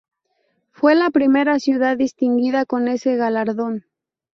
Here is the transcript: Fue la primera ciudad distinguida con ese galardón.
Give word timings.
Fue 0.71 0.95
la 0.95 1.11
primera 1.11 1.59
ciudad 1.59 1.95
distinguida 1.95 2.65
con 2.65 2.87
ese 2.87 3.17
galardón. 3.17 3.85